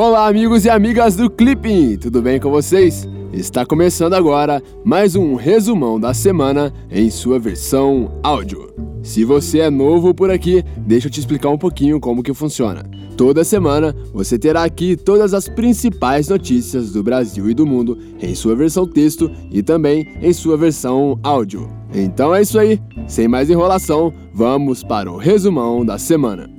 Olá, 0.00 0.28
amigos 0.28 0.64
e 0.64 0.70
amigas 0.70 1.16
do 1.16 1.28
Clipping, 1.28 1.96
tudo 1.96 2.22
bem 2.22 2.38
com 2.38 2.52
vocês? 2.52 3.04
Está 3.32 3.66
começando 3.66 4.14
agora 4.14 4.62
mais 4.84 5.16
um 5.16 5.34
resumão 5.34 5.98
da 5.98 6.14
semana 6.14 6.72
em 6.88 7.10
sua 7.10 7.36
versão 7.36 8.12
áudio. 8.22 8.72
Se 9.02 9.24
você 9.24 9.58
é 9.58 9.68
novo 9.68 10.14
por 10.14 10.30
aqui, 10.30 10.62
deixa 10.76 11.08
eu 11.08 11.10
te 11.10 11.18
explicar 11.18 11.48
um 11.48 11.58
pouquinho 11.58 11.98
como 11.98 12.22
que 12.22 12.32
funciona. 12.32 12.88
Toda 13.16 13.42
semana 13.42 13.92
você 14.12 14.38
terá 14.38 14.62
aqui 14.62 14.94
todas 14.94 15.34
as 15.34 15.48
principais 15.48 16.28
notícias 16.28 16.92
do 16.92 17.02
Brasil 17.02 17.50
e 17.50 17.54
do 17.54 17.66
mundo 17.66 17.98
em 18.22 18.36
sua 18.36 18.54
versão 18.54 18.86
texto 18.86 19.28
e 19.50 19.64
também 19.64 20.06
em 20.22 20.32
sua 20.32 20.56
versão 20.56 21.18
áudio. 21.24 21.68
Então 21.92 22.32
é 22.32 22.40
isso 22.40 22.56
aí, 22.56 22.80
sem 23.08 23.26
mais 23.26 23.50
enrolação, 23.50 24.14
vamos 24.32 24.84
para 24.84 25.10
o 25.10 25.16
resumão 25.16 25.84
da 25.84 25.98
semana. 25.98 26.57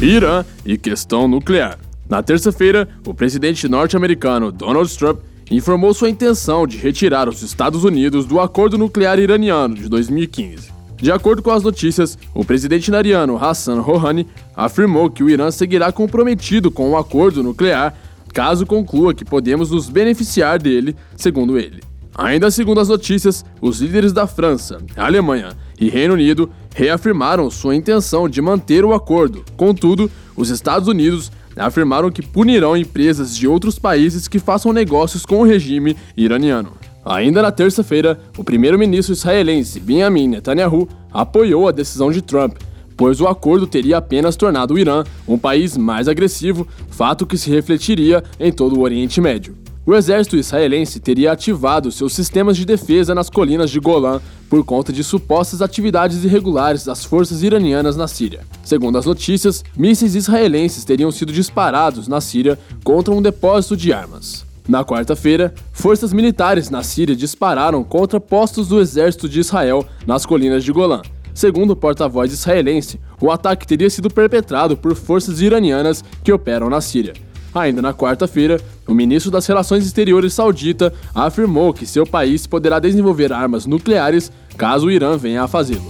Irã 0.00 0.44
e 0.64 0.76
questão 0.76 1.26
nuclear. 1.26 1.78
Na 2.06 2.22
terça-feira, 2.22 2.86
o 3.06 3.14
presidente 3.14 3.66
norte-americano 3.66 4.52
Donald 4.52 4.94
Trump 4.96 5.20
informou 5.50 5.94
sua 5.94 6.10
intenção 6.10 6.66
de 6.66 6.76
retirar 6.76 7.28
os 7.30 7.42
Estados 7.42 7.82
Unidos 7.82 8.26
do 8.26 8.38
acordo 8.38 8.76
nuclear 8.76 9.18
iraniano 9.18 9.74
de 9.74 9.88
2015. 9.88 10.70
De 10.96 11.10
acordo 11.10 11.42
com 11.42 11.50
as 11.50 11.62
notícias, 11.62 12.18
o 12.34 12.44
presidente 12.44 12.88
iraniano 12.88 13.42
Hassan 13.42 13.80
Rouhani 13.80 14.26
afirmou 14.54 15.10
que 15.10 15.22
o 15.22 15.30
Irã 15.30 15.50
seguirá 15.50 15.90
comprometido 15.90 16.70
com 16.70 16.90
o 16.90 16.96
acordo 16.96 17.42
nuclear 17.42 17.94
caso 18.34 18.66
conclua 18.66 19.14
que 19.14 19.24
podemos 19.24 19.70
nos 19.70 19.88
beneficiar 19.88 20.58
dele, 20.58 20.94
segundo 21.16 21.58
ele. 21.58 21.82
Ainda 22.18 22.50
segundo 22.50 22.80
as 22.80 22.88
notícias, 22.88 23.44
os 23.60 23.80
líderes 23.80 24.10
da 24.10 24.26
França, 24.26 24.78
Alemanha 24.96 25.50
e 25.78 25.90
Reino 25.90 26.14
Unido 26.14 26.48
reafirmaram 26.74 27.50
sua 27.50 27.76
intenção 27.76 28.26
de 28.26 28.40
manter 28.40 28.86
o 28.86 28.94
acordo. 28.94 29.44
Contudo, 29.54 30.10
os 30.34 30.48
Estados 30.48 30.88
Unidos 30.88 31.30
afirmaram 31.54 32.10
que 32.10 32.22
punirão 32.22 32.74
empresas 32.74 33.36
de 33.36 33.46
outros 33.46 33.78
países 33.78 34.28
que 34.28 34.38
façam 34.38 34.72
negócios 34.72 35.26
com 35.26 35.40
o 35.40 35.44
regime 35.44 35.94
iraniano. 36.16 36.72
Ainda 37.04 37.42
na 37.42 37.52
terça-feira, 37.52 38.18
o 38.36 38.42
primeiro-ministro 38.42 39.12
israelense 39.12 39.78
Benjamin 39.78 40.28
Netanyahu 40.28 40.88
apoiou 41.12 41.68
a 41.68 41.72
decisão 41.72 42.10
de 42.10 42.22
Trump, 42.22 42.56
pois 42.96 43.20
o 43.20 43.28
acordo 43.28 43.66
teria 43.66 43.98
apenas 43.98 44.36
tornado 44.36 44.74
o 44.74 44.78
Irã 44.78 45.04
um 45.28 45.36
país 45.36 45.76
mais 45.76 46.08
agressivo, 46.08 46.66
fato 46.90 47.26
que 47.26 47.36
se 47.36 47.50
refletiria 47.50 48.24
em 48.40 48.50
todo 48.50 48.76
o 48.76 48.80
Oriente 48.80 49.20
Médio. 49.20 49.65
O 49.88 49.94
exército 49.94 50.36
israelense 50.36 50.98
teria 50.98 51.30
ativado 51.30 51.92
seus 51.92 52.12
sistemas 52.12 52.56
de 52.56 52.64
defesa 52.64 53.14
nas 53.14 53.30
colinas 53.30 53.70
de 53.70 53.78
Golã 53.78 54.20
por 54.50 54.64
conta 54.64 54.92
de 54.92 55.04
supostas 55.04 55.62
atividades 55.62 56.24
irregulares 56.24 56.84
das 56.84 57.04
forças 57.04 57.44
iranianas 57.44 57.96
na 57.96 58.08
Síria. 58.08 58.40
Segundo 58.64 58.98
as 58.98 59.06
notícias, 59.06 59.64
mísseis 59.76 60.16
israelenses 60.16 60.84
teriam 60.84 61.12
sido 61.12 61.32
disparados 61.32 62.08
na 62.08 62.20
Síria 62.20 62.58
contra 62.82 63.14
um 63.14 63.22
depósito 63.22 63.76
de 63.76 63.92
armas. 63.92 64.44
Na 64.68 64.84
quarta-feira, 64.84 65.54
forças 65.72 66.12
militares 66.12 66.68
na 66.68 66.82
Síria 66.82 67.14
dispararam 67.14 67.84
contra 67.84 68.18
postos 68.18 68.66
do 68.66 68.80
exército 68.80 69.28
de 69.28 69.38
Israel 69.38 69.86
nas 70.04 70.26
colinas 70.26 70.64
de 70.64 70.72
Golã. 70.72 71.00
Segundo 71.32 71.70
o 71.70 71.76
porta-voz 71.76 72.32
israelense, 72.32 72.98
o 73.20 73.30
ataque 73.30 73.64
teria 73.64 73.88
sido 73.88 74.10
perpetrado 74.10 74.76
por 74.76 74.96
forças 74.96 75.40
iranianas 75.40 76.02
que 76.24 76.32
operam 76.32 76.68
na 76.68 76.80
Síria. 76.80 77.14
Ainda 77.56 77.80
na 77.80 77.94
quarta-feira, 77.94 78.60
o 78.86 78.92
ministro 78.92 79.30
das 79.30 79.46
Relações 79.46 79.86
Exteriores 79.86 80.34
saudita 80.34 80.92
afirmou 81.14 81.72
que 81.72 81.86
seu 81.86 82.06
país 82.06 82.46
poderá 82.46 82.78
desenvolver 82.78 83.32
armas 83.32 83.64
nucleares 83.64 84.30
caso 84.58 84.88
o 84.88 84.90
Irã 84.90 85.16
venha 85.16 85.42
a 85.42 85.48
fazê-lo. 85.48 85.88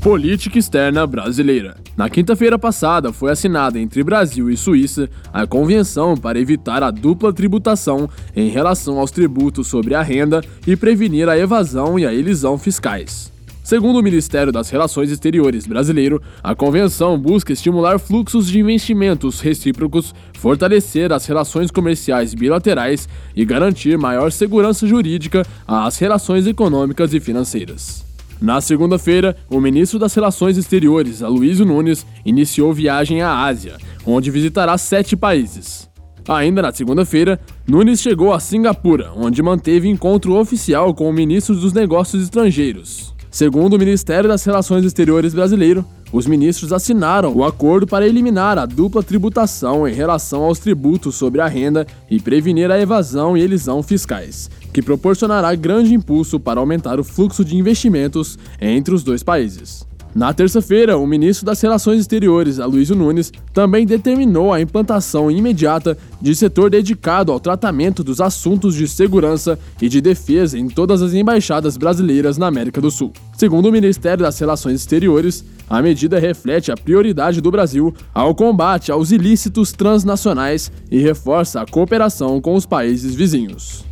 Política 0.00 0.58
externa 0.58 1.06
brasileira. 1.06 1.76
Na 1.94 2.08
quinta-feira 2.08 2.58
passada 2.58 3.12
foi 3.12 3.30
assinada 3.30 3.78
entre 3.78 4.02
Brasil 4.02 4.48
e 4.48 4.56
Suíça 4.56 5.10
a 5.30 5.46
Convenção 5.46 6.16
para 6.16 6.40
evitar 6.40 6.82
a 6.82 6.90
dupla 6.90 7.34
tributação 7.34 8.08
em 8.34 8.48
relação 8.48 8.98
aos 8.98 9.10
tributos 9.10 9.66
sobre 9.66 9.94
a 9.94 10.00
renda 10.00 10.40
e 10.66 10.74
prevenir 10.74 11.28
a 11.28 11.36
evasão 11.36 11.98
e 11.98 12.06
a 12.06 12.14
elisão 12.14 12.56
fiscais. 12.56 13.30
Segundo 13.68 13.98
o 13.98 14.02
Ministério 14.02 14.50
das 14.50 14.70
Relações 14.70 15.10
Exteriores 15.10 15.66
brasileiro, 15.66 16.22
a 16.42 16.54
convenção 16.54 17.18
busca 17.18 17.52
estimular 17.52 17.98
fluxos 17.98 18.46
de 18.46 18.58
investimentos 18.58 19.40
recíprocos, 19.40 20.14
fortalecer 20.38 21.12
as 21.12 21.26
relações 21.26 21.70
comerciais 21.70 22.32
bilaterais 22.32 23.06
e 23.36 23.44
garantir 23.44 23.98
maior 23.98 24.32
segurança 24.32 24.86
jurídica 24.86 25.46
às 25.66 25.98
relações 25.98 26.46
econômicas 26.46 27.12
e 27.12 27.20
financeiras. 27.20 28.06
Na 28.40 28.58
segunda-feira, 28.62 29.36
o 29.50 29.60
ministro 29.60 29.98
das 29.98 30.14
Relações 30.14 30.56
Exteriores, 30.56 31.22
Aloysio 31.22 31.66
Nunes, 31.66 32.06
iniciou 32.24 32.72
viagem 32.72 33.20
à 33.20 33.44
Ásia, 33.44 33.76
onde 34.06 34.30
visitará 34.30 34.78
sete 34.78 35.14
países. 35.14 35.86
Ainda 36.26 36.62
na 36.62 36.72
segunda-feira, 36.72 37.38
Nunes 37.66 38.00
chegou 38.00 38.32
a 38.32 38.40
Singapura, 38.40 39.12
onde 39.14 39.42
manteve 39.42 39.88
encontro 39.88 40.36
oficial 40.36 40.94
com 40.94 41.06
o 41.06 41.12
ministro 41.12 41.54
dos 41.54 41.74
Negócios 41.74 42.22
Estrangeiros. 42.22 43.17
Segundo 43.30 43.74
o 43.74 43.78
Ministério 43.78 44.28
das 44.28 44.42
Relações 44.44 44.84
Exteriores 44.84 45.34
brasileiro, 45.34 45.84
os 46.10 46.26
ministros 46.26 46.72
assinaram 46.72 47.34
o 47.34 47.44
acordo 47.44 47.86
para 47.86 48.06
eliminar 48.06 48.58
a 48.58 48.64
dupla 48.64 49.02
tributação 49.02 49.86
em 49.86 49.92
relação 49.92 50.42
aos 50.42 50.58
tributos 50.58 51.16
sobre 51.16 51.40
a 51.40 51.46
renda 51.46 51.86
e 52.10 52.18
prevenir 52.18 52.70
a 52.70 52.80
evasão 52.80 53.36
e 53.36 53.42
elisão 53.42 53.82
fiscais, 53.82 54.50
que 54.72 54.80
proporcionará 54.80 55.54
grande 55.54 55.94
impulso 55.94 56.40
para 56.40 56.60
aumentar 56.60 56.98
o 56.98 57.04
fluxo 57.04 57.44
de 57.44 57.56
investimentos 57.56 58.38
entre 58.60 58.94
os 58.94 59.04
dois 59.04 59.22
países. 59.22 59.87
Na 60.14 60.32
terça-feira, 60.32 60.96
o 60.96 61.06
ministro 61.06 61.44
das 61.44 61.60
Relações 61.60 62.00
Exteriores, 62.00 62.58
Aloysio 62.58 62.96
Nunes, 62.96 63.32
também 63.52 63.86
determinou 63.86 64.52
a 64.52 64.60
implantação 64.60 65.30
imediata 65.30 65.96
de 66.20 66.34
setor 66.34 66.70
dedicado 66.70 67.30
ao 67.30 67.38
tratamento 67.38 68.02
dos 68.02 68.20
assuntos 68.20 68.74
de 68.74 68.88
segurança 68.88 69.58
e 69.80 69.88
de 69.88 70.00
defesa 70.00 70.58
em 70.58 70.68
todas 70.68 71.02
as 71.02 71.14
embaixadas 71.14 71.76
brasileiras 71.76 72.38
na 72.38 72.46
América 72.46 72.80
do 72.80 72.90
Sul. 72.90 73.12
Segundo 73.36 73.66
o 73.66 73.72
Ministério 73.72 74.24
das 74.24 74.38
Relações 74.38 74.80
Exteriores, 74.80 75.44
a 75.68 75.82
medida 75.82 76.18
reflete 76.18 76.72
a 76.72 76.76
prioridade 76.76 77.40
do 77.40 77.50
Brasil 77.50 77.94
ao 78.14 78.34
combate 78.34 78.90
aos 78.90 79.12
ilícitos 79.12 79.72
transnacionais 79.72 80.72
e 80.90 80.98
reforça 80.98 81.60
a 81.60 81.66
cooperação 81.66 82.40
com 82.40 82.54
os 82.54 82.64
países 82.64 83.14
vizinhos. 83.14 83.84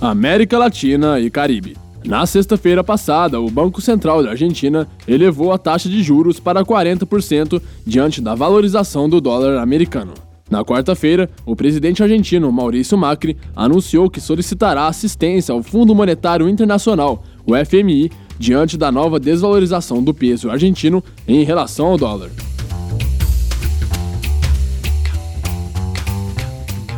América 0.00 0.58
Latina 0.58 1.20
e 1.20 1.30
Caribe. 1.30 1.81
Na 2.04 2.26
sexta-feira 2.26 2.82
passada, 2.82 3.40
o 3.40 3.48
Banco 3.48 3.80
Central 3.80 4.22
da 4.22 4.30
Argentina 4.30 4.88
elevou 5.06 5.52
a 5.52 5.58
taxa 5.58 5.88
de 5.88 6.02
juros 6.02 6.40
para 6.40 6.64
40% 6.64 7.62
diante 7.86 8.20
da 8.20 8.34
valorização 8.34 9.08
do 9.08 9.20
dólar 9.20 9.58
americano. 9.60 10.12
Na 10.50 10.64
quarta-feira, 10.64 11.30
o 11.46 11.54
presidente 11.54 12.02
argentino 12.02 12.50
Maurício 12.52 12.98
Macri 12.98 13.36
anunciou 13.54 14.10
que 14.10 14.20
solicitará 14.20 14.86
assistência 14.86 15.54
ao 15.54 15.62
Fundo 15.62 15.94
Monetário 15.94 16.48
Internacional, 16.48 17.24
o 17.46 17.52
FMI, 17.54 18.10
diante 18.38 18.76
da 18.76 18.90
nova 18.90 19.20
desvalorização 19.20 20.02
do 20.02 20.12
peso 20.12 20.50
argentino 20.50 21.02
em 21.26 21.44
relação 21.44 21.86
ao 21.86 21.96
dólar. 21.96 22.30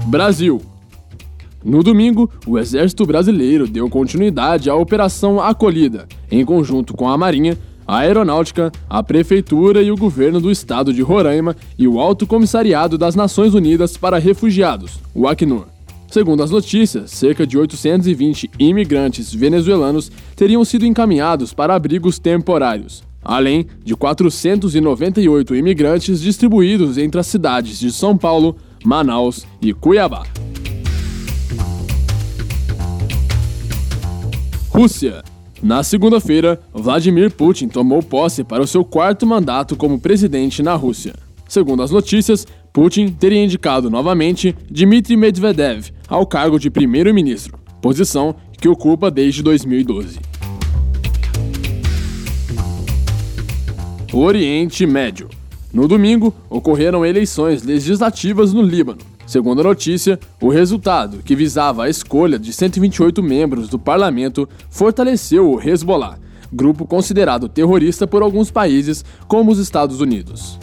Brasil 0.07 0.61
no 1.65 1.83
domingo, 1.83 2.31
o 2.47 2.59
Exército 2.59 3.07
Brasileiro 3.07 3.67
deu 3.67 3.89
continuidade 3.89 4.69
à 4.69 4.75
Operação 4.75 5.41
Acolhida, 5.41 6.07
em 6.31 6.45
conjunto 6.45 6.93
com 6.93 7.09
a 7.09 7.17
Marinha, 7.17 7.57
a 7.87 7.99
Aeronáutica, 7.99 8.71
a 8.89 9.03
Prefeitura 9.03 9.83
e 9.83 9.91
o 9.91 9.97
Governo 9.97 10.43
do 10.43 10.51
Estado 10.51 10.93
de 10.93 11.01
Roraima 11.01 11.57
e 11.79 11.89
o 11.89 11.99
Alto 11.99 12.27
Comissariado 12.27 12.99
das 12.99 13.15
Nações 13.15 13.55
Unidas 13.55 13.97
para 13.97 14.19
Refugiados, 14.19 15.01
o 15.15 15.27
Acnur. 15.27 15.65
Segundo 16.11 16.43
as 16.43 16.51
notícias, 16.51 17.11
cerca 17.11 17.47
de 17.47 17.57
820 17.57 18.51
imigrantes 18.59 19.35
venezuelanos 19.35 20.13
teriam 20.37 20.65
sido 20.67 20.85
encaminhados 20.85 21.55
para 21.55 21.75
abrigos 21.75 22.19
temporários, 22.19 23.03
além 23.23 23.67
de 23.83 23.97
498 23.97 25.57
imigrantes 25.57 26.21
distribuídos 26.21 26.99
entre 26.99 27.19
as 27.19 27.27
cidades 27.27 27.81
de 27.81 27.91
São 27.91 28.17
Paulo, 28.17 28.55
Manaus 28.85 29.47
e 29.63 29.73
Cuiabá. 29.73 30.25
Rússia. 34.75 35.23
Na 35.63 35.85
segunda-feira, 35.85 36.61
Vladimir 36.73 37.31
Putin 37.31 37.69
tomou 37.69 38.03
posse 38.03 38.43
para 38.43 38.61
o 38.61 38.67
seu 38.67 38.85
quarto 38.85 39.25
mandato 39.25 39.77
como 39.77 40.01
presidente 40.01 40.65
na 40.65 40.75
Rússia. 40.75 41.15
Segundo 41.49 41.81
as 41.81 41.93
notícias, 41.93 42.45
Putin 42.73 43.07
teria 43.07 43.45
indicado 43.45 43.89
novamente 43.89 44.53
Dmitry 44.69 45.17
Medvedev 45.17 45.93
ao 46.09 46.27
cargo 46.27 46.59
de 46.59 46.71
primeiro-ministro, 46.71 47.57
posição 47.81 48.35
que 48.61 48.69
ocupa 48.69 49.13
desde 49.13 49.45
2012. 49.45 50.19
Oriente 54.13 54.85
Médio. 54.87 55.29
No 55.73 55.87
domingo, 55.87 56.35
ocorreram 56.51 57.07
eleições 57.07 57.63
legislativas 57.63 58.53
no 58.53 58.63
Líbano. 58.63 59.14
Segundo 59.27 59.61
a 59.63 59.65
notícia, 59.65 60.19
o 60.41 60.49
resultado, 60.49 61.23
que 61.23 61.35
visava 61.35 61.85
a 61.85 61.89
escolha 61.89 62.39
de 62.39 62.53
128 62.53 63.23
membros 63.23 63.69
do 63.69 63.79
parlamento, 63.79 64.49
fortaleceu 64.69 65.51
o 65.51 65.61
Hezbollah, 65.61 66.19
grupo 66.53 66.87
considerado 66.87 67.49
terrorista 67.49 68.07
por 68.07 68.23
alguns 68.23 68.51
países, 68.51 69.05
como 69.27 69.51
os 69.51 69.59
Estados 69.59 70.01
Unidos. 70.01 70.59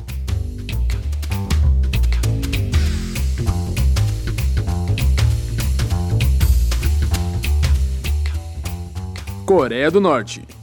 Coreia 9.45 9.91
do 9.91 9.99
Norte. 9.99 10.60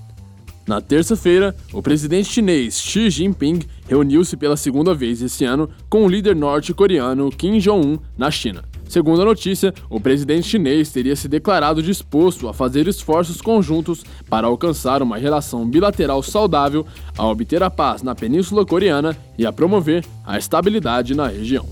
Na 0.68 0.82
terça-feira, 0.82 1.56
o 1.72 1.80
presidente 1.80 2.28
chinês 2.28 2.78
Xi 2.78 3.08
Jinping 3.08 3.60
reuniu-se 3.88 4.36
pela 4.36 4.54
segunda 4.54 4.92
vez 4.92 5.22
esse 5.22 5.42
ano 5.42 5.70
com 5.88 6.04
o 6.04 6.08
líder 6.08 6.36
norte-coreano 6.36 7.30
Kim 7.30 7.56
Jong-un 7.58 7.98
na 8.18 8.30
China. 8.30 8.62
Segundo 8.86 9.22
a 9.22 9.24
notícia, 9.24 9.72
o 9.88 9.98
presidente 9.98 10.46
chinês 10.46 10.92
teria 10.92 11.16
se 11.16 11.26
declarado 11.26 11.82
disposto 11.82 12.48
a 12.48 12.52
fazer 12.52 12.86
esforços 12.86 13.40
conjuntos 13.40 14.04
para 14.28 14.46
alcançar 14.46 15.00
uma 15.00 15.16
relação 15.16 15.66
bilateral 15.66 16.22
saudável, 16.22 16.86
a 17.16 17.26
obter 17.26 17.62
a 17.62 17.70
paz 17.70 18.02
na 18.02 18.14
Península 18.14 18.66
Coreana 18.66 19.16
e 19.38 19.46
a 19.46 19.52
promover 19.52 20.04
a 20.22 20.36
estabilidade 20.36 21.14
na 21.14 21.28
região. 21.28 21.66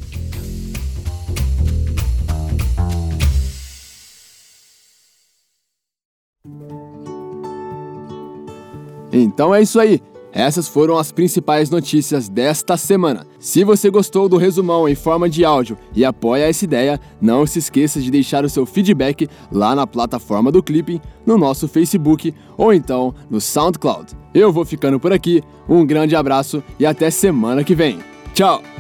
Então 9.23 9.55
é 9.55 9.63
isso 9.63 9.81
aí. 9.81 10.01
Essas 10.33 10.69
foram 10.69 10.99
as 10.99 11.11
principais 11.11 11.71
notícias 11.71 12.29
desta 12.29 12.77
semana. 12.77 13.27
Se 13.39 13.65
você 13.65 13.89
gostou 13.89 14.29
do 14.29 14.37
resumão 14.37 14.87
em 14.87 14.95
forma 14.95 15.31
de 15.31 15.47
áudio 15.47 15.79
e 15.95 16.05
apoia 16.05 16.47
essa 16.51 16.63
ideia, 16.63 17.01
não 17.19 17.47
se 17.47 17.59
esqueça 17.59 18.03
de 18.03 18.11
deixar 18.11 18.45
o 18.45 18.51
seu 18.51 18.67
feedback 18.67 19.27
lá 19.51 19.75
na 19.75 19.87
plataforma 19.87 20.53
do 20.53 20.63
Clipping, 20.63 21.01
no 21.25 21.39
nosso 21.39 21.67
Facebook 21.67 22.35
ou 22.59 22.75
então 22.75 23.15
no 23.31 23.41
SoundCloud. 23.41 24.13
Eu 24.35 24.53
vou 24.53 24.67
ficando 24.67 25.01
por 25.01 25.11
aqui, 25.11 25.43
um 25.67 25.87
grande 25.87 26.15
abraço 26.15 26.63
e 26.79 26.85
até 26.85 27.11
semana 27.11 27.65
que 27.65 27.75
vem. 27.75 28.01
Tchau! 28.35 28.76